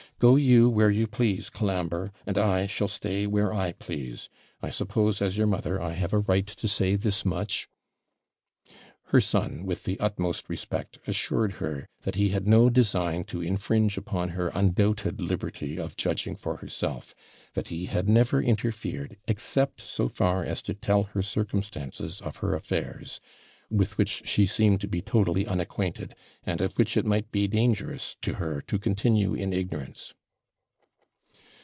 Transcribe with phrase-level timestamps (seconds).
[0.19, 4.29] Go you where you please, Colambre; and I shall stay where I please:
[4.61, 7.67] I suppose, as your mother, I have a right to say this much?'
[9.05, 13.97] Her son, with the utmost respect, assured her that he had no design to infringe
[13.97, 17.15] upon her undoubted liberty of judging for herself;
[17.55, 22.53] that he had never interfered, except so far as to tell her circumstances of her
[22.53, 23.19] affairs,
[23.71, 26.13] with which she seemed to be totally unacquainted,
[26.45, 30.13] and of which it might be dangerous to her to continue in ignorance.